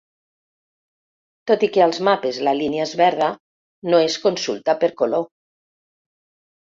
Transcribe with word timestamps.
Tot 1.51 1.65
i 1.67 1.69
que 1.75 1.83
als 1.85 1.99
mapes 2.07 2.39
la 2.49 2.55
línia 2.61 2.87
és 2.87 2.95
verda, 3.03 3.29
no 3.95 4.01
es 4.09 4.19
consulta 4.27 4.77
per 4.85 4.91
color. 5.03 5.29